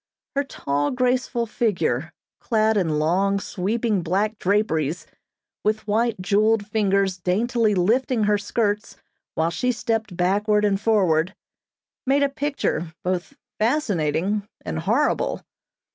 [0.35, 5.05] Her tall, graceful figure, clad in long, sweeping black draperies,
[5.63, 8.97] with white jeweled fingers daintily lifting her skirts
[9.35, 11.35] while she stepped backward and forward,
[12.07, 15.43] made a picture both fascinating and horrible.